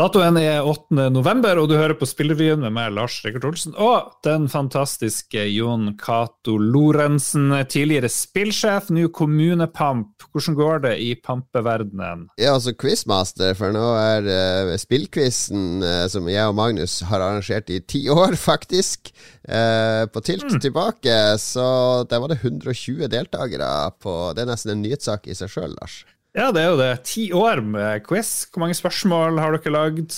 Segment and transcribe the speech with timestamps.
[0.00, 1.10] Datoen er 8.
[1.12, 5.90] november, og du hører på Spillrevyen med meg, Lars Rikard Olsen, og den fantastiske Jon
[6.00, 10.24] Cato Lorentzen, tidligere spillsjef, nå kommunepamp.
[10.30, 12.22] Hvordan går det i pampeverdenen?
[12.40, 14.30] Ja, altså quizmaster, for nå er
[14.70, 19.12] uh, spillquizen uh, som jeg og Magnus har arrangert i ti år, faktisk,
[19.50, 20.62] uh, på Tilt mm.
[20.64, 21.18] tilbake.
[21.44, 21.66] Så
[22.08, 23.68] der var det 120 deltakere
[24.00, 26.00] på Det er nesten en nyhetssak i seg sjøl, Lars.
[26.30, 26.90] Ja, det er jo det.
[27.10, 28.44] Ti år med quiz.
[28.52, 30.14] Hvor mange spørsmål har dere lagd?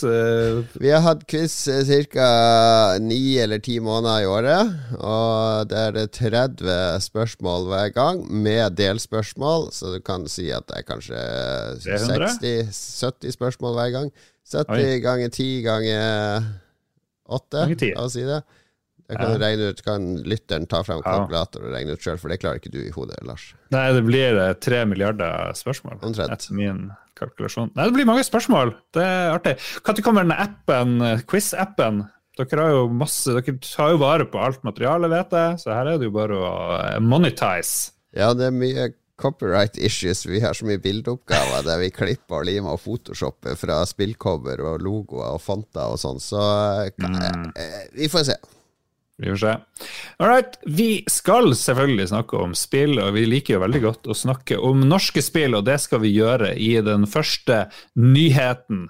[0.76, 1.54] Vi har hatt quiz
[2.12, 2.26] ca.
[3.00, 4.75] ni eller ti måneder i året.
[4.98, 9.71] Og det er 30 spørsmål hver gang, med delspørsmål.
[9.72, 11.22] Så du kan si at det er kanskje
[11.80, 14.13] 60-70 spørsmål hver gang.
[14.52, 15.00] 70 Oi.
[15.00, 16.50] ganger 10 ganger
[17.24, 18.43] 8, la oss si det.
[19.11, 19.40] Jeg kan ja.
[19.42, 22.72] regne ut, kan lytteren ta frem kalkulator og regne ut sjøl, for det klarer ikke
[22.72, 23.50] du i hodet, Lars.
[23.74, 25.98] Nei, det blir eh, tre milliarder spørsmål.
[26.00, 26.32] Omtrent.
[26.32, 26.86] Etter min
[27.18, 27.74] kalkulasjon.
[27.76, 28.74] Nei, det blir mange spørsmål.
[28.96, 29.58] Det er artig.
[29.84, 32.06] Når kommer den appen, eh, quiz-appen?
[32.41, 35.92] Dere har jo masse, dere tar jo vare på alt materialet, vet jeg, så her
[35.92, 37.92] er det jo bare å eh, monetize.
[38.16, 38.88] Ja, det er mye
[39.20, 40.24] copyright issues.
[40.27, 44.82] Vi har så mye bildeoppgaver der vi klipper og limer og photoshopper fra spillcover og
[44.82, 46.42] logoer og fonter og sånn, så
[46.96, 47.52] mm.
[48.00, 48.40] vi får se.
[49.22, 49.52] Vi får se.
[50.18, 50.56] All right.
[50.66, 54.82] Vi skal selvfølgelig snakke om spill, og vi liker jo veldig godt å snakke om
[54.88, 57.64] norske spill, og det skal vi gjøre i den første
[57.98, 58.88] nyheten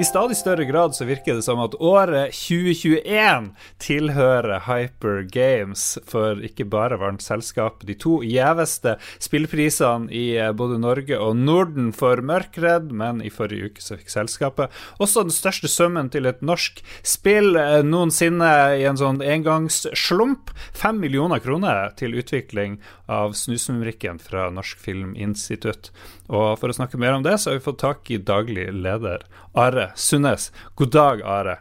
[0.00, 3.50] i stadig større grad så virker det som at året 2021
[3.84, 7.84] tilhører Hyper Games, for ikke bare varmt selskap.
[7.84, 13.68] de to gjeveste spillprisene i eh, både Norge og Norden for Mørkredd, men i forrige
[13.68, 18.88] uke så fikk selskapet også den største summen til et norsk spill eh, noensinne i
[18.88, 20.54] en sånn engangsslump.
[20.72, 25.92] Fem millioner kroner til utvikling av Snusmumrikken fra Norsk Filminstitutt.
[26.30, 29.24] Og for å snakke mer om det, så har vi fått tak i daglig leder
[29.58, 30.50] Are Sundnes.
[30.78, 31.56] God dag, Are.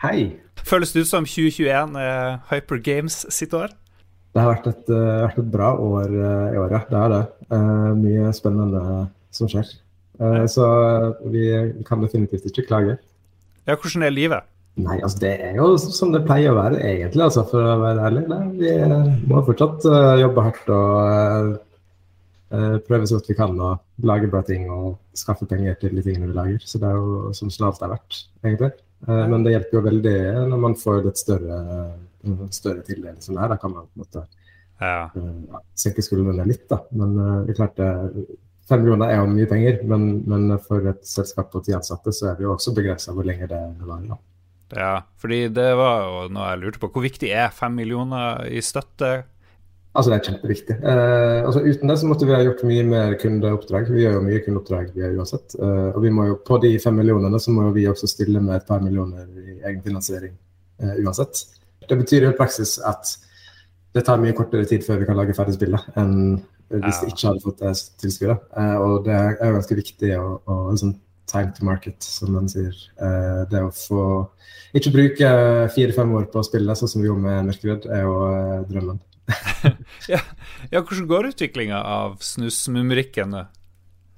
[0.00, 0.40] Hei.
[0.64, 3.74] Føles det ut som 2021 er Hyper Games sitt år?
[4.32, 6.80] Det har vært et, uh, vært et bra år uh, i år, ja.
[6.88, 7.22] Det er det.
[7.50, 9.68] Uh, mye spennende som skjer.
[10.52, 10.64] så
[11.32, 11.44] vi
[11.88, 12.96] kan definitivt ikke klage.
[13.64, 14.48] Ja, hvordan er livet?
[14.80, 18.08] Nei, altså det er jo som det pleier å være, egentlig, altså, for å være
[18.08, 18.24] ærlig.
[18.58, 18.74] vi
[19.30, 19.86] må fortsatt
[20.20, 21.69] jobbe hardt og Eh,
[22.50, 23.72] prøve så godt vi kan å
[24.02, 26.66] lage bra ting og skaffe penger til de tingene vi lager.
[26.66, 28.70] Så det er jo som det alltid har vært, egentlig.
[29.06, 30.18] Eh, men det hjelper jo veldig
[30.50, 31.62] når man får litt større,
[32.54, 33.54] større tildeling som det er.
[33.54, 34.24] Da kan man på en måte
[34.80, 34.94] ja.
[35.14, 36.82] ja, senke skuldrene litt, da.
[36.96, 37.90] Men det er klart det
[38.70, 42.28] Fem millioner er jo mye penger, men, men, for et selskap på ti ansatte så
[42.30, 44.20] er det jo også begrensa hvor lenge det varer.
[44.70, 46.90] Ja, fordi det var jo noe jeg lurte på.
[46.94, 49.24] Hvor viktig er fem millioner i støtte?
[49.90, 50.74] Altså, det er kjempeviktig.
[50.86, 53.88] Eh, altså, uten det så måtte vi ha gjort mye mer kundeoppdrag.
[53.90, 55.56] Vi gjør jo mye kundeoppdrag vi uansett.
[55.58, 58.42] Eh, og vi må jo, på de fem millionene så må jo vi også stille
[58.44, 60.36] med et par millioner i egenfinansiering
[60.82, 61.42] eh, uansett.
[61.90, 63.16] Det betyr i praksis at
[63.96, 66.38] det tar mye kortere tid før vi kan lage ferdig spillet enn
[66.70, 68.50] hvis vi ikke hadde fått det tilskuddet.
[68.62, 70.94] Eh, og det er jo ganske viktig å, å liksom,
[71.30, 72.74] time to market, som man sier.
[73.02, 74.04] Eh, det å få
[74.78, 75.30] ikke bruke
[75.74, 79.00] fire-fem år på å spille, sånn som vi gjorde med Mørkeredd, er jo eh, drømmen.
[80.12, 80.20] ja.
[80.70, 83.36] ja, hvordan går utviklinga av Snusmumrikken?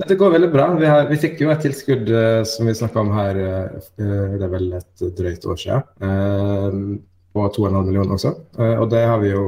[0.03, 0.67] Det går veldig bra.
[0.78, 4.47] Vi, har, vi fikk jo et tilskudd uh, som vi snakka om her, uh, det
[4.47, 6.99] er vel et drøyt år siden,
[7.33, 8.34] på 2,5 millioner også.
[8.61, 9.45] og det har vi jo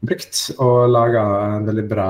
[0.00, 1.24] brukt og laga
[1.58, 2.06] en veldig bra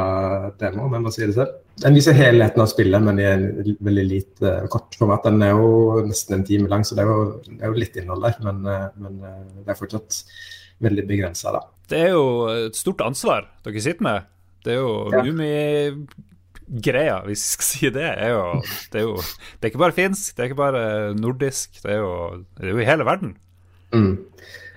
[0.61, 1.57] demo, om jeg må si det selv.
[1.81, 5.27] Den viser helheten av spillet, men i en veldig lite kort format.
[5.27, 7.99] Den er jo nesten en time lang, så det er jo, det er jo litt
[7.99, 8.63] innhold der, men,
[9.01, 9.19] men
[9.65, 10.21] det er fortsatt
[10.85, 11.63] veldig begrensa, da.
[11.91, 14.29] Det er jo et stort ansvar dere sitter med.
[14.65, 15.23] Det er jo ja.
[15.27, 18.09] Lumi-greia, hvis vi skal si det.
[18.11, 18.43] Er jo,
[18.93, 20.83] det, er jo, det er ikke bare finsk, det er ikke bare
[21.19, 21.81] nordisk.
[21.83, 22.13] Det er jo,
[22.59, 23.37] det er jo i hele verden.
[23.95, 24.15] Mm.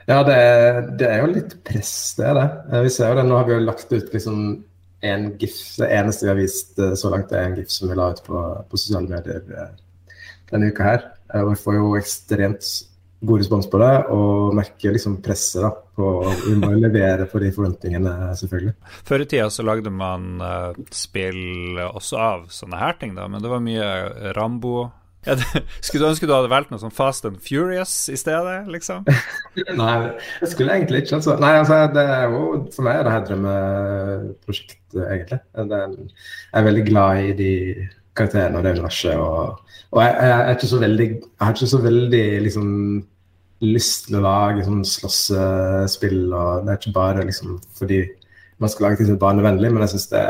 [0.07, 2.47] Ja, det er, det er, jo litt press, det er det.
[2.71, 4.39] Eh, vi ser jo det, Nå har vi jo lagt ut liksom
[5.03, 5.57] en gif.
[5.79, 8.23] Det eneste vi har vist eh, så langt, er en gif som vi la ut
[8.25, 9.71] på, på sosiale medier eh,
[10.51, 11.07] denne uka her.
[11.39, 12.67] Og vi får jo ekstremt
[13.23, 16.09] god respons på det, og merker liksom presset da, på
[16.45, 18.73] Vi må levere på de forventningene, selvfølgelig.
[19.07, 23.43] Før i tida så lagde man uh, spill også av sånne her ting, da, men
[23.43, 23.87] det var mye
[24.37, 24.89] Rambo.
[25.23, 28.57] Ja, det, skulle du ønske du hadde valgt noe sånn Fast and Furious i stedet,
[28.71, 29.07] liksom?
[29.81, 29.95] Nei,
[30.41, 31.19] jeg skulle egentlig ikke.
[31.21, 31.37] Altså.
[31.39, 32.43] Nei, altså, det er jo,
[32.75, 35.39] for meg er det her drømmeprosjektet, egentlig.
[35.55, 37.53] Er, jeg er veldig glad i de
[38.17, 39.15] karakterene og det universet.
[39.15, 42.69] Og, og jeg, jeg, er ikke så veldig Jeg har ikke så veldig liksom
[43.61, 46.21] lyst til å lage sånn slåssespill.
[46.33, 48.03] og Det er ikke bare liksom fordi
[48.61, 50.23] man skal lage ting som er barnevennlig, men jeg syns det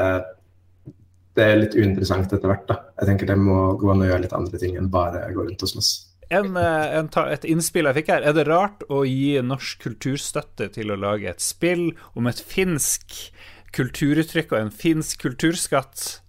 [1.33, 2.65] det er litt uinteressant etter hvert.
[2.69, 2.79] da.
[2.99, 5.65] Jeg tenker det må gå an å gjøre litt andre ting enn bare gå rundt
[5.65, 5.93] og slåss.
[6.33, 8.25] En, eh, en, et innspill jeg fikk her.
[8.25, 13.17] Er det rart å gi norsk kulturstøtte til å lage et spill om et finsk
[13.73, 16.22] kulturuttrykk og en finsk kulturskatt?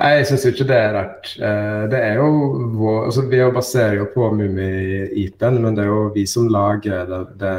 [0.00, 1.30] Jeg syns ikke det er rart.
[1.36, 2.28] Eh, det er jo
[2.72, 7.18] vår, altså Vi baserer jo på Mummi-IP-en, men det er jo vi som lager det,
[7.42, 7.52] det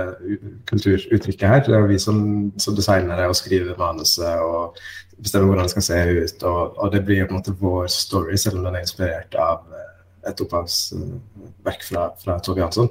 [0.72, 1.62] kulturuttrykket her.
[1.68, 2.24] Det er jo vi som,
[2.58, 4.82] som designer det og skriver manuset og
[5.22, 6.44] bestemmer hvordan det skal se ut.
[6.50, 9.62] Og, og, det blir på en måte vår story, selv om den er inspirert av
[9.78, 9.88] eh,
[10.34, 12.90] et opphavsverk fra, fra Tove Jansson.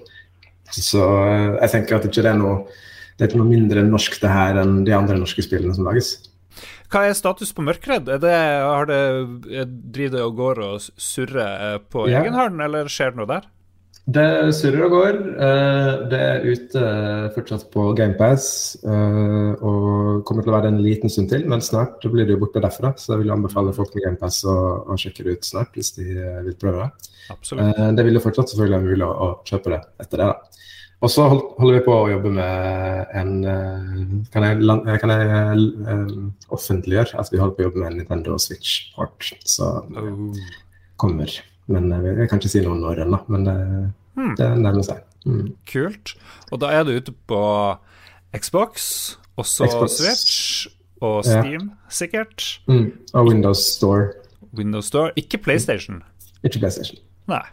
[0.71, 2.69] Så eh, jeg tenker at det ikke er noe
[3.19, 6.15] det er ikke noe mindre norsk det her enn de andre norske spillene som lages.
[6.91, 8.09] Hva er status på Mørkredd?
[8.11, 9.01] Er det, har det,
[9.95, 12.25] driver det og går og surrer eh, på ja.
[12.25, 13.47] egen hånd, eller skjer det noe der?
[14.11, 14.27] Det
[14.59, 15.19] surrer og går.
[15.47, 16.83] Eh, det er ute
[17.37, 18.49] fortsatt på GamePass
[18.83, 22.63] og kommer til å være en liten stund til, men snart blir det jo borte
[22.65, 22.91] derfra.
[22.99, 24.57] Så jeg vil anbefale folk med GamePass å,
[24.91, 27.13] å sjekke det ut snart, hvis de vil prøve det.
[27.31, 27.85] Absolutt.
[27.95, 30.33] Det vil jo fortsatt selvfølgelig være mulig å, å kjøpe det etter det.
[30.33, 30.61] da.
[31.01, 33.85] Og så holder vi på å jobbe med en eh,
[34.35, 36.11] Kan jeg, kan jeg uh,
[36.53, 40.03] offentliggjøre at vi holder på å jobbe med en Nintendo Switch-port Så det
[41.01, 41.33] kommer.
[41.71, 43.57] Men jeg, kan ikke si noe når ennå, men det,
[44.19, 44.35] hmm.
[44.37, 45.05] det nærmer seg.
[45.25, 45.53] Mm.
[45.71, 46.13] Kult.
[46.51, 47.41] Og da er du ute på
[48.37, 48.91] Xbox,
[49.41, 49.97] også Xbox.
[50.01, 50.35] Switch
[51.01, 51.93] og Steam, ja.
[51.95, 52.45] sikkert?
[52.69, 52.91] Mm.
[53.15, 54.11] Og Windows Store.
[54.57, 56.03] Windows Store, Ikke PlayStation?
[56.43, 56.99] Ikke PlayStation.
[57.31, 57.45] Nei.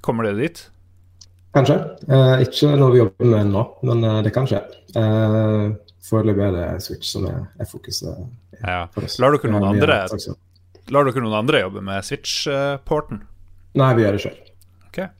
[0.00, 0.64] Kommer det dit?
[1.56, 1.76] Kanskje.
[2.08, 4.60] Eh, ikke noe vi jobber med nå, men eh, det kan skje.
[4.98, 5.68] Eh,
[6.08, 8.08] Foreløpig er det Switch som er, er fokuset
[8.62, 8.86] ja.
[9.20, 9.98] Lar dere, noen andre,
[10.88, 13.20] lar dere noen andre jobbe med Switch-porten?
[13.78, 14.38] Nei, vi gjør det sjøl.
[14.88, 15.10] Okay.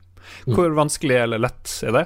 [0.49, 2.05] Hvor vanskelig eller lett er det?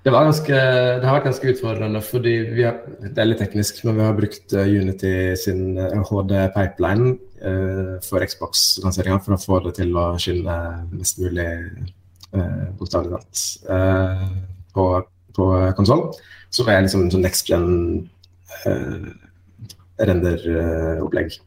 [0.00, 3.98] Det, ganske, det, har vært ganske utfordrende, fordi vi har, det er litt teknisk, men
[3.98, 7.12] vi har brukt uh, Unity sin HD-pipeline
[7.44, 10.56] eh, for Xbox-lanseringa for å få det til å skinne
[10.94, 11.90] mest mulig eh,
[12.32, 14.26] bokstavelig talt, eh,
[14.74, 14.86] på,
[15.36, 15.48] på
[15.78, 16.10] konsoll.
[16.50, 17.70] Som er liksom sånn next gen
[18.66, 19.08] eh,
[20.00, 21.38] render-opplegg.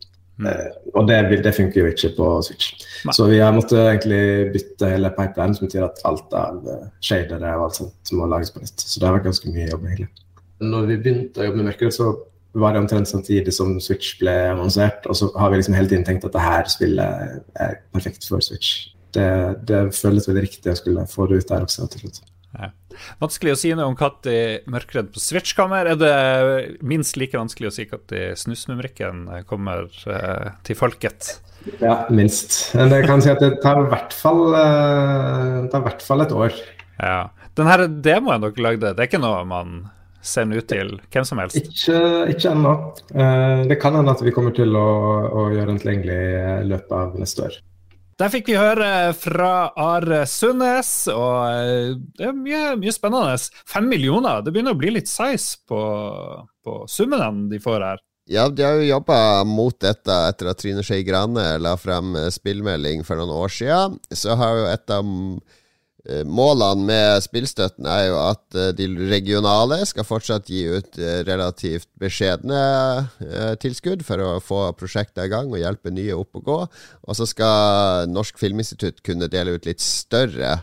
[0.42, 0.50] Mm.
[0.98, 2.74] Og det, det, funker jo ikke på Switch.
[3.06, 3.14] Nei.
[3.16, 6.62] Så vi har måttet egentlig bytte hele pipeline, som betyr at alt av
[7.06, 8.82] shadere og alt sånt må lages på nytt.
[8.82, 10.10] Så det har vært ganske mye jobb, egentlig.
[10.64, 12.14] Når vi begynte å jobbe med Mercury, så
[12.62, 15.06] var det omtrent samtidig som Switch ble annonsert.
[15.10, 18.44] Og så har vi liksom hele tiden tenkt at det her spillet er perfekt for
[18.46, 19.31] Switch det,
[19.69, 22.24] det føles veldig riktig å skulle få det ut der også til slutt.
[22.54, 22.69] Ja.
[23.21, 24.27] Vanskelig å si noe om når
[24.69, 25.89] Mørkredd på Switch kommer.
[25.89, 26.13] Er det
[26.86, 31.33] minst like vanskelig å si når Snusmumrikken kommer eh, til folket?
[31.80, 32.75] Ja, minst.
[32.77, 36.62] Men jeg kan si at det tar i hvert fall, eh, hvert fall et år.
[37.00, 37.31] Ja.
[37.57, 39.83] Den her demoen dere lagde, det er ikke noe man
[40.24, 41.57] sender ut til hvem som helst?
[41.60, 42.00] Ikke,
[42.31, 42.74] ikke ennå.
[43.12, 44.88] Eh, det kan hende at vi kommer til å,
[45.27, 46.19] å gjøre den tilgjengelig
[46.63, 47.62] i løpet av neste år.
[48.24, 53.34] Der fikk vi høre fra Are Sundnes, og eh, det er mye, mye, spennende.
[53.68, 55.80] Fem millioner, det begynner å bli litt size på,
[56.64, 58.04] på summene de får her.
[58.31, 63.04] Ja, de har jo jobba mot dette etter at Trine Skei Grane la frem spillmelding
[63.04, 64.00] for noen år siden.
[64.16, 65.62] Så har jo et av Eh,
[66.28, 71.88] målene med spillstøtten er jo at eh, de regionale skal fortsatt gi ut eh, relativt
[72.02, 72.60] beskjedne
[73.64, 76.60] tilskudd for å få prosjekter i gang og hjelpe nye opp å gå.
[77.08, 80.58] Og så skal Norsk Filminstitutt kunne dele ut litt større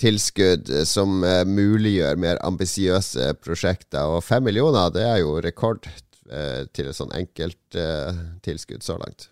[0.00, 4.08] tilskudd som muliggjør mer ambisiøse prosjekter.
[4.08, 7.76] Og fem millioner, det er jo rekord til et sånn enkelt
[8.42, 9.28] tilskudd så langt.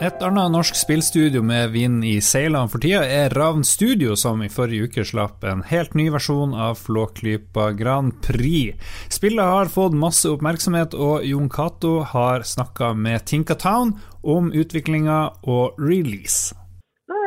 [0.00, 4.48] Et annet norsk spillstudio med vind i seilene for tida er Ravn Studio, som i
[4.50, 8.78] forrige uke slapp en helt ny versjon av Flåklypa Grand Prix.
[9.12, 13.94] Spillet har fått masse oppmerksomhet, og Jon Cato har snakka med Tinka Town
[14.24, 16.56] om utviklinga og release.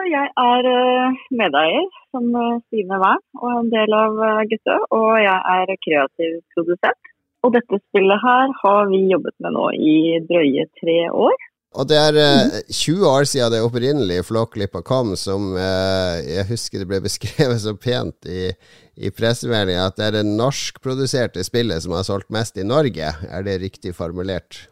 [0.05, 5.09] Jeg er eh, medeier som eh, Stine Wern og en del av eh, Guttø, og
[5.19, 7.11] jeg er kreativ produsent.
[7.45, 9.97] Og dette spillet her har vi jobbet med nå i
[10.29, 11.35] drøye tre år.
[11.75, 16.81] Og det er eh, 20 år siden det opprinnelige Flåklypa kom, som eh, jeg husker
[16.81, 18.47] det ble beskrevet så pent i,
[18.95, 23.11] i pressemeldinga, at det er det norskproduserte spillet som har solgt mest i Norge.
[23.27, 24.65] Er det riktig formulert?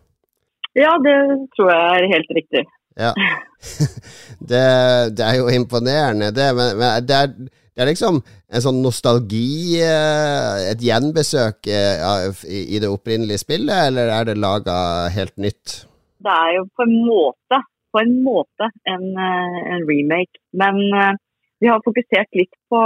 [0.80, 1.18] Ja, det
[1.58, 2.64] tror jeg er helt riktig.
[2.98, 3.12] Ja.
[4.52, 4.64] det,
[5.18, 6.50] det, er jo imponerende, det.
[6.56, 12.68] Men, men det, er, det, er, liksom en sånn nostalgi, eh, et gjenbesøk eh, i,
[12.78, 14.78] i det opprinnelige spillet, eller er det laga
[15.14, 15.84] helt nytt?
[16.25, 17.60] Det er jo på en måte,
[17.94, 20.42] på en, måte en, eh, en remake.
[20.58, 21.12] Men uh,
[21.63, 22.82] vi har fokusert litt på,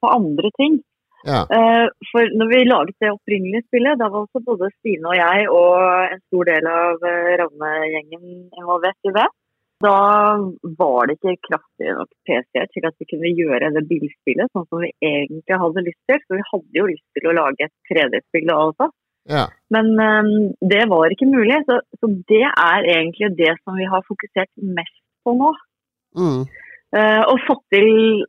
[0.00, 0.82] på andre ting.
[1.24, 1.40] Ja.
[1.56, 5.46] Eh, For når vi laget det opprinnelige spillet, da var også både Stine og jeg
[5.48, 5.78] og
[6.12, 8.26] en stor del av eh, Ravne-gjengen
[8.60, 9.26] involvert i det.
[9.84, 9.96] Da
[10.80, 14.84] var det ikke kraftige nok PC-er til at vi kunne gjøre det bilspillet sånn som
[14.84, 16.20] vi egentlig hadde lyst til.
[16.28, 18.90] For vi hadde jo lyst til å lage et 3D-spill da også.
[19.28, 19.46] Ja.
[19.72, 21.56] Men um, det var ikke mulig.
[21.68, 25.54] Så, så det er egentlig det som vi har fokusert mest på nå.
[26.18, 26.44] Mm.
[26.94, 27.88] Uh, og fått til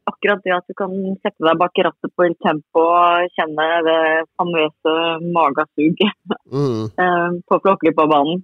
[0.09, 4.01] akkurat det at du kan sette deg bak rattet på Il Tempo og kjenne det
[4.39, 4.95] famøse
[5.35, 6.87] magasuget Mm.
[6.97, 8.41] uh, på Flåklypa-banen.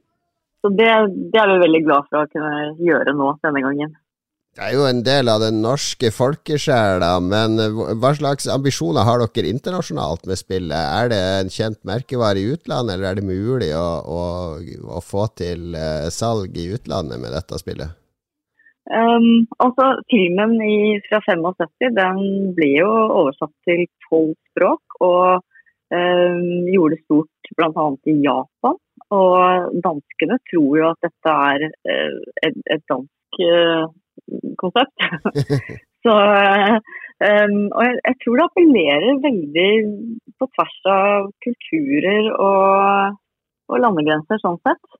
[0.61, 0.89] Så det,
[1.33, 3.95] det er vi veldig glad for å kunne gjøre nå denne gangen.
[4.51, 7.55] Det er jo en del av den norske folkesjela, men
[8.01, 10.75] hva- slags ambisjoner har dere internasjonalt med spillet?
[10.75, 14.25] Er det en kjent merkevare i utlandet, eller er det mulig å, å,
[14.97, 17.95] å få til eh, salg i utlandet med dette spillet?
[18.91, 22.19] Um, altså, filmen i, fra 75 den
[22.57, 25.39] ble jo oversatt til tolv språk, og
[25.95, 27.87] um, gjorde det stort bl.a.
[28.03, 28.75] i Japan.
[29.15, 33.87] Og danskene tror jo at dette er eh, et, et dansk eh,
[34.61, 34.93] konsept.
[36.05, 39.71] Så, um, og jeg, jeg tror det appellerer veldig
[40.41, 43.19] på tvers av kulturer og,
[43.69, 44.97] og landegrenser, sånn sett.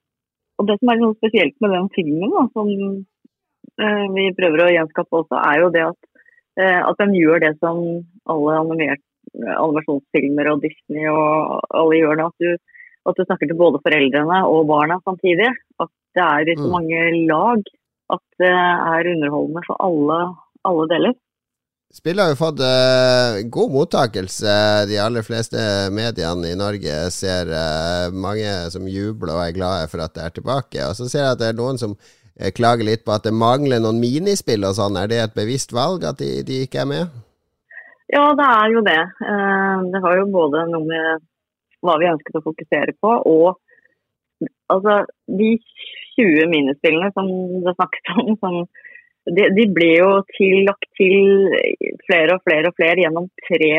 [0.62, 2.70] Og det som er noe spesielt med den filmen, da, som
[3.82, 6.00] uh, vi prøver å gjenskape også, er jo det at,
[6.62, 7.82] uh, at den gjør det som
[8.30, 12.30] alle animerte animasjonsfilmer og Disney og alle gjør nå.
[12.30, 15.50] At du, at du snakker til både foreldrene og barna samtidig.
[15.82, 16.74] At det er så Mm.
[16.76, 17.62] mange lag
[18.16, 20.22] at det er underholdende for alle,
[20.68, 21.18] alle deler.
[21.92, 24.52] Spillet har jo fått uh, god mottakelse.
[24.88, 25.60] De aller fleste
[25.92, 30.36] mediene i Norge ser uh, mange som jubler og er glade for at det er
[30.38, 30.86] tilbake.
[30.88, 33.36] Og så ser jeg at det er noen som eh, klager litt på at det
[33.36, 35.02] mangler noen minispill og sånn.
[35.02, 37.20] Er det et bevisst valg at de, de ikke er med?
[38.12, 39.02] Ja, det er jo det.
[39.92, 41.28] Det har jo både noe med
[41.84, 45.02] hva vi ønsket å fokusere på, og altså
[45.40, 45.54] de
[46.22, 47.28] 20 minispillene som
[47.66, 48.60] det snakkes om, som,
[49.30, 51.50] de, de ble jo tillagt til
[52.08, 53.74] flere og flere og flere gjennom tre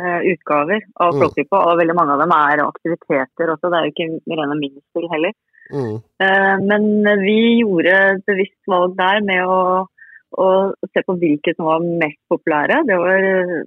[0.00, 1.48] uh, utgaver av Mm.
[1.58, 3.70] Og veldig mange av dem er aktiviteter også.
[3.70, 5.34] Det er jo ikke rene minispill heller.
[5.72, 5.96] Mm.
[6.22, 6.84] Uh, Men
[7.22, 9.86] vi gjorde et bevisst valg der med å,
[10.32, 10.48] å
[10.92, 12.82] se på hvilke som var mest populære.
[12.88, 13.62] Det var eh,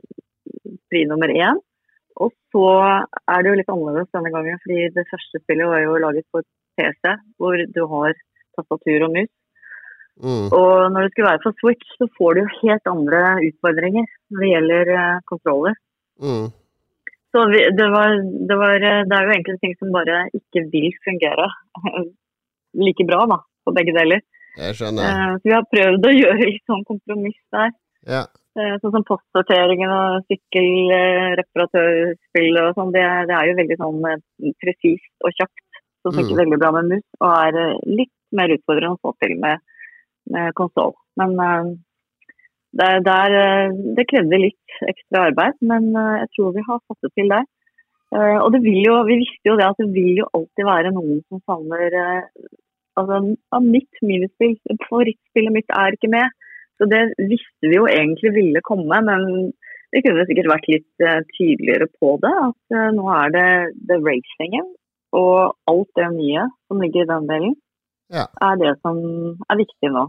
[0.89, 1.61] pri nummer én.
[2.23, 2.67] Og så
[3.27, 6.39] er det jo litt annerledes denne gangen, fordi det første spillet var jo laget på
[6.39, 8.13] et PC, hvor du har
[8.55, 9.31] tastatur og mus.
[10.23, 10.47] Mm.
[10.55, 14.39] Og når det skulle være for Switch, så får du jo helt andre utfordringer når
[14.41, 15.75] det gjelder eh, kontroller.
[16.23, 16.47] Mm.
[17.35, 18.09] Så vi, det, var,
[18.49, 21.47] det, var, eh, det er jo enkelte ting som bare ikke vil fungere
[22.85, 24.19] like bra da, på begge deler.
[24.55, 25.03] Jeg skjønner.
[25.03, 27.69] Eh, Så vi har prøvd å gjøre litt sånn kompromiss der.
[28.07, 28.23] Ja.
[28.55, 32.93] Sånn som postsorteringen og sykkelreparatørspill og sånn.
[32.95, 33.99] Det, det er jo veldig sånn
[34.63, 35.64] presist og kjapt.
[36.05, 36.41] Som funker Mm.
[36.43, 39.63] veldig bra med mus, og er eh, litt mer utfordrende å få til med,
[40.29, 40.93] med konsoll.
[41.17, 41.71] Men eh,
[42.77, 47.01] det, det, er, eh, det krevde litt ekstra arbeid, men jeg tror vi har fått
[47.07, 47.49] det til der.
[48.15, 51.17] Og det vil jo, vi visste jo det at det vil jo alltid være noen
[51.25, 51.95] som savner
[52.95, 53.17] altså,
[53.51, 54.53] av mitt minispill.
[54.85, 56.37] Favorittspillet mitt er ikke med.
[56.77, 59.49] Så det visste vi jo egentlig ville komme, men
[59.91, 62.31] det kunne sikkert vært litt tydeligere på det.
[62.45, 63.49] At nå er det,
[63.89, 64.69] det racingen
[65.15, 67.55] og alt det nye som ligger i den delen,
[68.13, 68.27] Ja.
[68.43, 68.99] er det som
[69.49, 70.03] er viktig nå.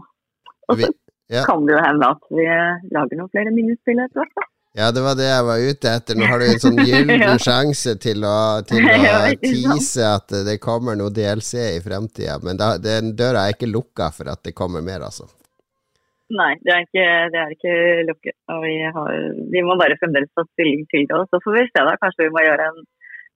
[0.69, 0.91] Og så
[1.33, 1.43] ja.
[1.47, 2.45] kan det jo hende at vi
[2.93, 4.35] lager noen flere minispill etter hvert.
[4.37, 4.45] da.
[4.77, 6.17] Ja, det var det jeg var ute etter.
[6.19, 7.31] Nå har du en sånn gyllen Ja.
[7.41, 8.35] sjanse til å,
[8.67, 13.55] til å tease at det kommer noe DLC i fremtida, men da, den døra er
[13.57, 15.25] ikke lukka for at det kommer mer, altså.
[16.29, 17.73] Nei, det er ikke, det er ikke
[18.11, 18.35] lukket.
[18.51, 19.11] Og vi, har,
[19.55, 21.21] vi må bare fremdeles ta stilling til det.
[21.31, 21.93] Så får vi se da.
[22.01, 22.81] Kanskje vi må gjøre en,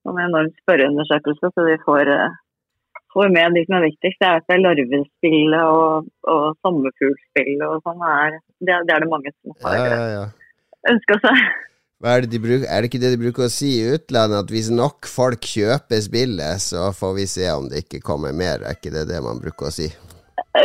[0.10, 2.38] en enorm spørreundersøkelse, så vi får, eh,
[3.14, 4.20] får med de som er viktigst.
[4.22, 8.06] Det er er larvespillet og, og sommerfuglspillet og sånn.
[8.62, 10.24] Det, det er det mange som Ja, har ja, ja.
[10.94, 11.44] ønska seg.
[12.02, 14.50] Er, det de bruk, er det ikke det de bruker å si i utlandet, at
[14.50, 18.66] hvis nok folk kjøper spillet, så får vi se om det ikke kommer mer?
[18.66, 19.92] Er ikke det det man bruker å si?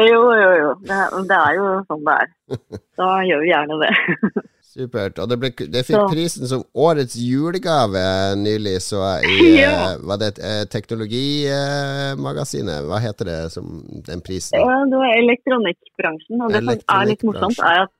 [0.00, 0.70] Jo, jo, jo.
[0.88, 0.96] Det,
[1.28, 2.32] det er jo sånn det er.
[2.96, 3.92] Da gjør vi gjerne det.
[4.76, 5.16] Supert.
[5.22, 8.02] Og det, ble, det fikk Så- prisen som årets julegave
[8.36, 9.94] nylig, så i Ja.
[9.94, 12.84] eh, Var det eh, Teknologimagasinet?
[12.88, 13.64] Hva heter det som
[14.08, 14.58] den prisen?
[14.60, 16.36] Ja, det var elektronikkbransjen.
[16.44, 16.68] Og det som
[16.98, 17.96] er litt morsomt, er at,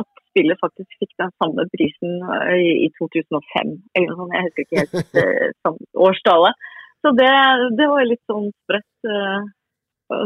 [0.00, 3.76] at spillet faktisk fikk den samme prisen eh, i, i 2005.
[3.98, 4.32] Eller noe sånt.
[4.38, 4.96] Jeg husker ikke helt
[5.68, 6.54] sånn årstallet.
[7.04, 7.28] Så det,
[7.78, 9.40] det var litt sånn spredt uh,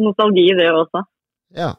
[0.00, 1.02] nostalgi det også.
[1.58, 1.74] Ja.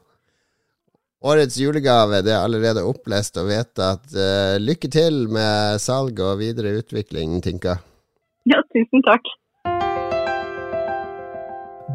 [1.24, 4.10] Årets julegave det er allerede opplest og vedtatt.
[4.12, 7.77] Uh, lykke til med salg og videre utvikling, Tinka.
[8.50, 9.30] Ja, tusen takk.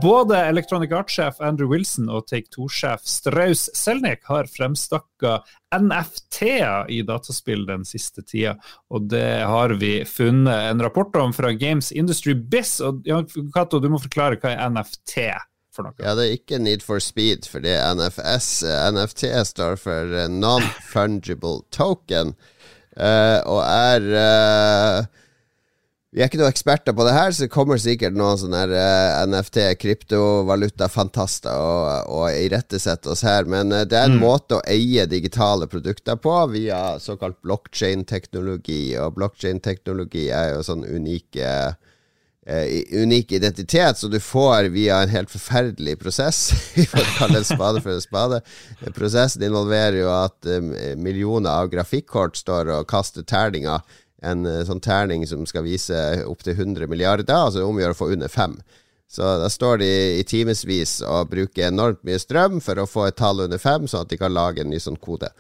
[0.01, 5.41] Både Electronic Art-sjef Andrew Wilson og Take Two-sjef Straus Selnik har fremstakka
[5.77, 8.55] NFT-er i dataspill den siste tida.
[8.89, 12.79] Og det har vi funnet en rapport om fra Games Industry Biz.
[12.81, 15.19] Og Jan Cato, du må forklare hva er NFT
[15.79, 15.97] for noe?
[16.03, 18.51] Ja, det er ikke Need for Speed, for det er NFS.
[18.95, 22.35] NFT står for Non-Fungible Token,
[22.99, 25.25] uh, og er uh,
[26.09, 28.77] vi er ikke noen eksperter på det her, så det kommer sikkert noen sånne uh,
[28.81, 33.45] eh, NFT, kryptovaluta-fantaster og, og irettesette oss her.
[33.45, 34.25] Men uh, det er en mm.
[34.25, 38.97] måte å eie digitale produkter på via såkalt blockchain-teknologi.
[39.03, 41.88] Og blockchain-teknologi er jo sånn unike uh,
[42.49, 46.47] unik identitet, så du får via en helt forferdelig prosess.
[46.75, 48.41] Vi får kalle en spade for en spade.
[48.97, 50.49] Prosessen involverer jo at
[50.97, 53.85] millioner av grafikkort står og kaster terninger
[54.23, 58.33] en eh, sånn terning som skal vise opptil 100 milliarder, altså omgjør å få under
[58.33, 58.59] fem.
[59.09, 63.17] Så da står de i timevis og bruker enormt mye strøm for å få et
[63.17, 65.31] tall under fem, sånn at de kan lage en ny sånn kode.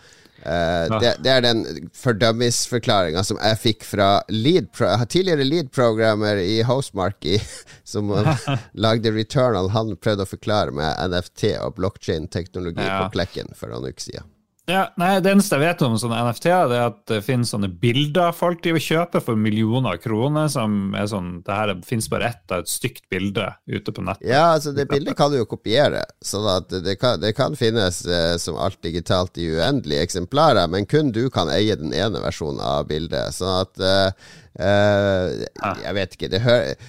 [0.46, 0.98] Uh, ja.
[1.02, 7.40] det, det, er den fordømmisforklaringa som jeg fikk fra lead pro, tidligere lead-programmer i Hostmarky,
[7.92, 8.12] som
[8.86, 9.72] lagde Returnal.
[9.74, 13.02] Han prøvde å forklare med NFT og blockchain-teknologi ja.
[13.02, 14.34] på Klekken for noen uker siden.
[14.68, 18.34] Ja, nei, Det eneste jeg vet om sånne NFT-er, er at det finnes sånne bilder
[18.36, 20.48] folk driver kjøper for millioner av kroner.
[20.52, 24.28] som er sånn, Det her finnes bare ett av et stygt bilde ute på nettet.
[24.28, 26.04] Ja, altså det bildet kan du jo kopiere.
[26.22, 30.84] sånn at det kan, det kan finnes eh, som alt digitalt i uendelige eksemplarer, men
[30.86, 33.32] kun du kan eie den ene versjonen av bildet.
[33.34, 34.12] sånn at eh,
[34.58, 35.44] Uh,
[35.84, 36.40] jeg vet ikke.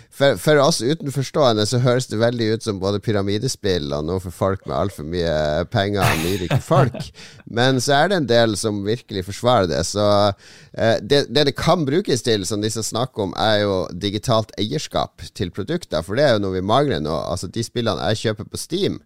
[0.09, 4.33] For, for, oss utenforstående så høres det veldig ut som både pyramidespill og noe for
[4.33, 6.97] folk med altfor mye penger og nyrike folk.
[7.59, 9.83] Men så er det en del som virkelig forsvarer det.
[9.89, 14.55] Så uh, det, det, det kan brukes til, som disse snakker om, er jo digitalt
[14.57, 16.01] eierskap til produkter.
[16.05, 17.19] For det er jo noe vi mangler nå.
[17.29, 18.97] Altså De spillene jeg kjøper på Steam,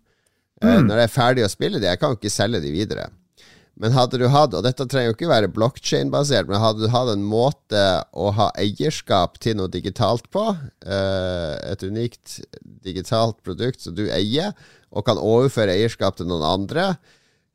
[0.64, 0.88] uh, mm.
[0.88, 3.10] når jeg er ferdig å spille de, jeg kan jo ikke selge de videre.
[3.82, 7.10] Men hadde du hatt, og dette trenger jo ikke være blokkjein-basert, men hadde du hatt
[7.10, 7.82] en måte
[8.14, 10.46] å ha eierskap til noe digitalt på,
[10.86, 12.40] eh, et unikt
[12.86, 14.54] digitalt produkt som du eier,
[14.94, 16.92] og kan overføre eierskap til noen andre,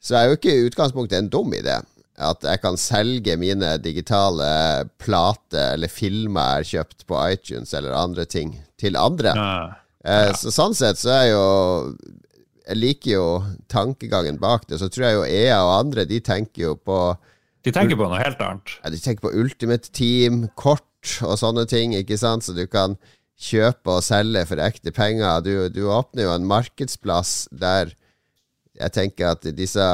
[0.02, 1.78] så er jo ikke utgangspunktet en dum idé.
[2.18, 7.94] At jeg kan selge mine digitale plater eller filmer jeg har kjøpt på iTunes eller
[7.94, 9.36] andre ting, til andre.
[9.38, 9.52] Ja.
[10.08, 10.32] Ja.
[10.38, 11.46] så sånn sett så er jo
[12.68, 13.26] jeg liker jo
[13.72, 14.80] tankegangen bak det.
[14.82, 16.98] Så tror jeg jo EA og andre, de tenker jo på
[17.64, 18.74] De tenker på noe helt annet.
[18.82, 20.84] Ja, de tenker på Ultimate Team, kort
[21.24, 22.98] og sånne ting, ikke sant, så du kan
[23.38, 25.40] kjøpe og selge for ekte penger.
[25.46, 27.94] Du, du åpner jo en markedsplass der
[28.78, 29.84] jeg tenker at disse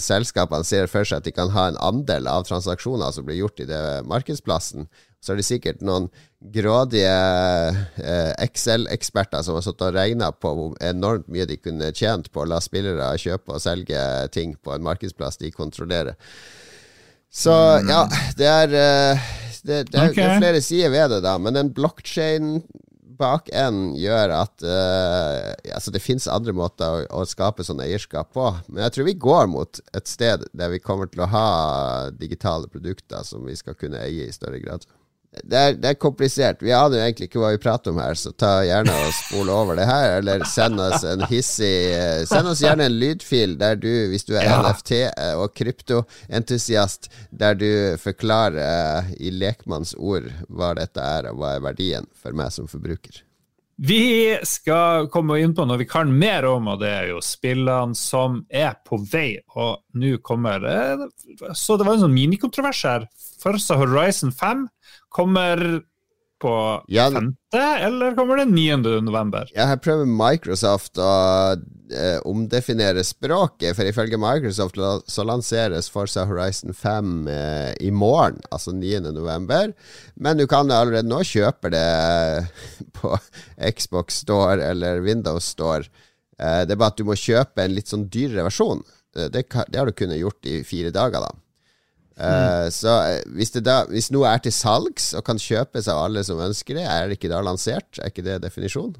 [0.00, 3.60] selskapene ser for seg at de kan ha en andel av transaksjoner som blir gjort
[3.60, 4.86] i det markedsplassen
[5.22, 6.08] så er det sikkert noen
[6.52, 7.12] grådige
[8.02, 12.42] eh, Excel-eksperter som har satt og regna på hvor enormt mye de kunne tjent på
[12.42, 14.02] å la spillere kjøpe og selge
[14.34, 16.18] ting på en markedsplass de kontrollerer.
[17.32, 17.92] Så mm.
[17.92, 18.02] ja,
[18.36, 19.28] det er, eh,
[19.62, 20.18] det, det, er, okay.
[20.18, 21.36] det er flere sider ved det, da.
[21.38, 22.56] Men en blockchain
[23.22, 28.48] en gjør at uh, altså Det fins andre måter å, å, skape sånn eierskap på.
[28.66, 31.46] Men jeg tror vi går mot et sted der vi kommer til å ha
[32.10, 34.82] digitale produkter som vi skal kunne eie i større grad
[35.32, 36.60] det er, det er, komplisert.
[36.60, 39.48] Vi aner jo egentlig ikke hva vi prater om her, så ta gjerne og spol
[39.52, 41.72] over det her, eller send oss en hissig
[42.28, 44.60] Send oss gjerne en lydfil der du, hvis du er ja.
[44.60, 45.00] NFT-
[45.40, 47.70] og kryptoentusiast, der du
[48.02, 48.60] forklarer
[49.08, 53.24] uh, i lekmanns ord hva dette er, og hva er verdien for meg som forbruker.
[53.76, 57.96] Vi skal komme inn på noe vi kan mer om, og det er jo spillene
[57.98, 59.40] som er på vei.
[59.56, 60.66] Og nå kommer
[61.56, 63.08] Så det var en sånn minikontrovers her.
[63.42, 64.68] Forza Horizon 5
[65.12, 65.82] Kommer
[66.42, 66.54] på
[66.92, 68.76] ja, 5., eller kommer det 9.
[69.06, 69.50] november?
[69.54, 71.12] Ja, her prøver Microsoft å
[71.54, 78.74] eh, omdefinere språket, for ifølge Microsoft så lanseres Forza Horizon 5 eh, i morgen, altså
[78.74, 79.04] 9.
[79.12, 79.74] november.
[80.14, 81.86] Men du kan allerede nå kjøpe det
[82.98, 83.14] på
[83.70, 85.86] Xbox Store eller Windows Store.
[86.38, 88.82] Eh, det er bare at du må kjøpe en litt sånn dyrere versjon.
[89.16, 91.32] Eh, det, det har du kunnet gjort i fire dager, da.
[92.16, 92.96] Uh, så
[93.32, 96.76] hvis, det da, hvis, noe er til salgs og kan kjøpes av alle som ønsker
[96.78, 98.00] det, er det ikke da lansert?
[98.00, 98.98] Er ikke det definisjonen?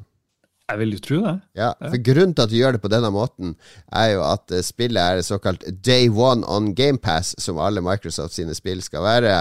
[0.73, 1.37] Jeg vil jo tro det.
[1.59, 3.55] Ja, for Grunnen til at du gjør det på denne måten,
[3.93, 8.57] er jo at eh, spillet er såkalt day one on GamePass, som alle Microsoft sine
[8.57, 9.35] spill skal være.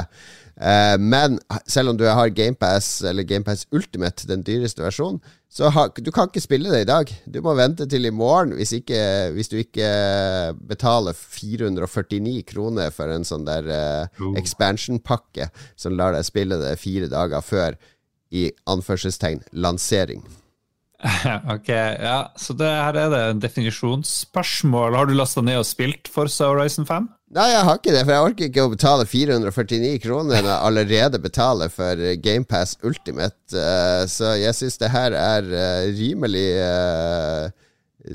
[0.61, 5.87] Eh, men selv om du har GamePass eller GamePass Ultimate, den dyreste versjonen, så ha,
[5.91, 7.09] du kan ikke spille det i dag.
[7.27, 8.99] Du må vente til i morgen hvis, ikke,
[9.35, 9.87] hvis du ikke
[10.67, 17.11] betaler 449 kroner for en sånn der uh, expansion-pakke som lar deg spille det fire
[17.11, 17.75] dager før
[18.31, 20.23] i anførselstegn lansering.
[21.55, 22.19] ok, ja.
[22.37, 24.97] Så det, her er det en definisjonsspørsmål.
[24.97, 27.09] Har du lasta ned og spilt Forza Horizon 5?
[27.31, 30.67] Nei, jeg har ikke det, for jeg orker ikke å betale 449 kroner når jeg
[30.67, 33.39] allerede betaler for GamePass Ultimate.
[33.55, 37.47] Uh, så jeg syns det her er uh, rimelig uh,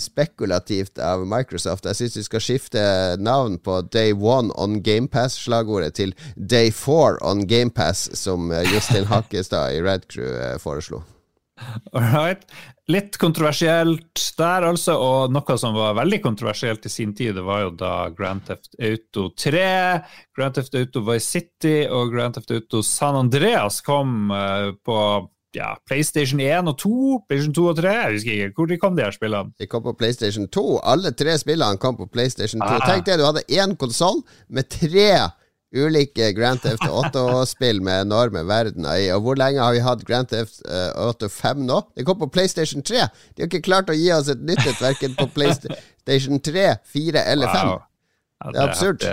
[0.03, 1.88] spekulativt av Microsoft.
[1.88, 2.85] Jeg syns de skal skifte
[3.22, 9.83] navn på Day One on GamePass-slagordet til Day Four on GamePass, som Justin Hakkestad i
[9.87, 11.07] Red Crew foreslo.
[11.96, 12.44] Alright.
[12.87, 14.94] Litt kontroversielt der, altså.
[15.03, 18.77] Og noe som var veldig kontroversielt i sin tid, det var jo da Grand Theft
[18.79, 19.64] Auto 3,
[20.37, 24.99] Grand Theft Auto Vice City og Grand Theft Auto San Andreas kom uh, på
[25.57, 26.92] ja, PlayStation 1 og 2,
[27.27, 27.94] PlayStation 2 og 3.
[27.96, 29.57] Jeg husker ikke hvor de kom, de her spillene.
[29.59, 30.64] De kom på PlayStation 2.
[30.92, 32.68] Alle tre spillene kom på PlayStation 2.
[32.68, 32.87] Ah.
[32.87, 35.09] Tenk det, du hadde én konsoll med tre
[35.77, 39.11] ulike Grand Theft Auto-spill med enorme verdener i.
[39.15, 41.83] Og hvor lenge har vi hatt Grand Theft eh, Auto 5 nå?
[41.97, 43.07] Det kom på PlayStation 3.
[43.35, 47.25] De har ikke klart å gi oss et nytt et, verken på PlayStation 3, 4
[47.33, 47.73] eller 5.
[47.73, 47.81] Wow.
[48.37, 49.01] Ja, det, er absurd.
[49.01, 49.12] Det,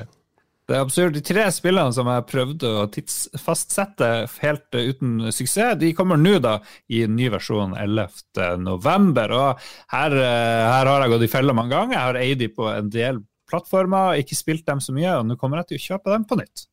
[0.68, 1.18] det, er absurd.
[1.18, 4.10] De tre spillene som jeg prøvde å tidsfastsette
[4.44, 6.58] helt uten suksess, de kommer nå da
[6.92, 9.38] i en ny versjon 11.11.
[9.38, 11.98] Og her, eh, her, har jeg gått i fella mange ganger.
[11.98, 13.24] Jeg har eid de på en del
[13.54, 16.40] plattformer, ikke spilt dem så mye, og nå kommer jeg til å kjøpe dem på
[16.42, 16.66] nytt.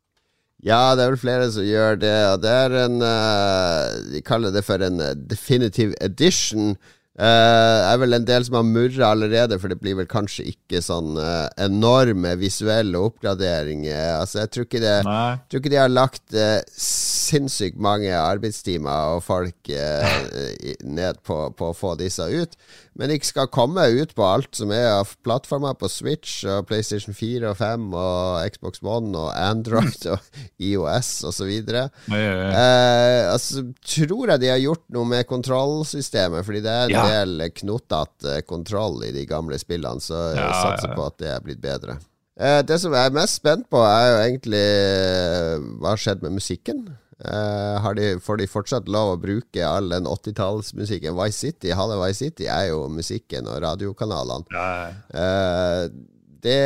[0.61, 2.17] Ja, det er vel flere som gjør det.
[2.43, 6.75] Det er en uh, De kaller det for en definitive edition.
[7.21, 10.81] Uh, er vel en del som har murra allerede, for det blir vel kanskje ikke
[10.81, 14.15] sånn uh, enorme visuelle oppgraderinger.
[14.23, 19.25] Altså, jeg tror ikke, det, tror ikke de har lagt uh, sinnssykt mange arbeidstimer og
[19.27, 22.57] folk ned på, på, å få disse ut.
[22.99, 27.15] Men de skal komme ut på alt som er av plattformer, på Switch og PlayStation
[27.17, 31.53] 4 og 5 og Xbox One og Android og IOS osv.
[31.53, 32.51] Ja, ja, ja.
[32.51, 37.07] Uh, altså, tror jeg de har gjort noe med kontrollsystemet, fordi det ja.
[37.11, 41.63] Del knotete kontroll i de gamle spillene, så jeg satser på at det er blitt
[41.63, 41.99] bedre.
[42.41, 46.25] Eh, det som jeg er mest spent på, er jo egentlig eh, hva har skjedd
[46.25, 46.87] med musikken.
[47.21, 51.13] De, får de fortsatt lov å bruke all den 80-tallsmusikken?
[51.19, 54.49] Vice City, halve Vice City er jo musikken og radiokanalene.
[54.57, 54.71] Ja.
[55.13, 56.57] Uh, det,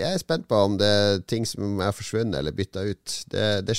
[0.00, 3.14] jeg er spent på om det er ting som er forsvunnet eller bytta ut.
[3.30, 3.76] Det, det,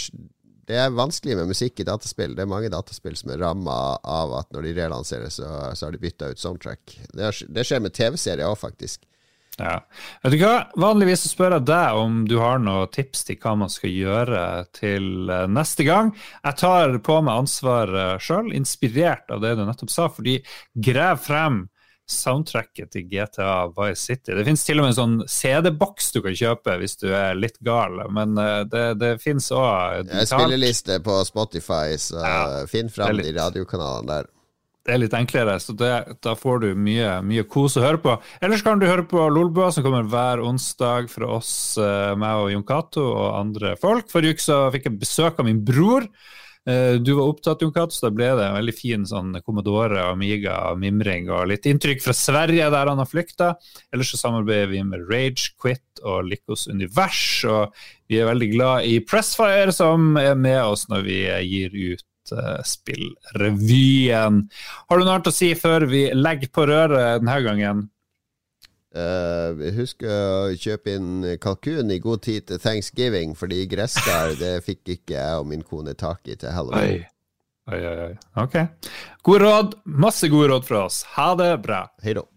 [0.67, 2.35] det, er vanskelig med musikk i dataspill.
[2.35, 5.95] Det er mange dataspill som er ramma av at når de relanserer, så, så har
[5.95, 6.99] de bytta ut soundtrack.
[7.13, 9.03] Det, skjer med TV-serier òg, faktisk.
[9.59, 9.75] Ja.
[10.23, 10.55] Vet du hva?
[10.81, 14.39] Vanligvis så spør jeg deg om du har noen tips til hva man skal gjøre
[14.73, 16.09] til eh, neste gang.
[16.41, 20.39] Jeg tar på meg ansvaret sjøl, inspirert av det du nettopp sa, fordi
[20.73, 21.65] grav frem
[22.09, 24.33] soundtracket til GTA Vice City.
[24.35, 27.59] Det finnes til og med en sånn CD-boks du kan kjøpe hvis du er litt
[27.63, 32.39] gal, men eh, det, det fins òg Spilleliste på Spotify, så ja,
[32.69, 34.31] finn fram de radiokanalene der
[34.83, 35.91] det er litt enklere, så det,
[36.25, 38.17] da får du mye, mye kos å høre på.
[38.43, 42.49] Ellers kan du høre på Lolbua, som kommer hver onsdag fra oss, uh, meg og
[42.51, 44.09] Jon Cato og andre folk.
[44.11, 46.09] Forrige uke så fikk jeg besøk av min bror.
[46.69, 51.27] Uh, du var opptatt, Jon så da ble det en veldig fin sånn Commodore, Amiga-mimring
[51.33, 53.49] og litt inntrykk fra Sverige, der han har flykta.
[53.91, 57.75] Ellers så samarbeider vi med Rage Quit og Lykkos Univers, og
[58.07, 62.09] vi er veldig glad i Pressfire, som er med oss når vi gir ut
[62.63, 64.37] Spillrevyen.
[64.87, 67.89] Har du noe annet å si før vi legger på røret denne gangen?
[68.93, 74.97] Uh, husk å kjøpe inn kalkun i god tid til thanksgiving, fordi gresskar det fikk
[74.99, 77.01] ikke jeg og min kone tak i til halloween.
[77.01, 77.09] Oi.
[77.73, 78.15] Oi, oi, oi.
[78.43, 78.59] Ok.
[79.23, 79.77] Gode råd.
[79.85, 81.03] Masse gode råd fra oss.
[81.15, 81.85] Ha det bra.
[82.03, 82.27] Hei da.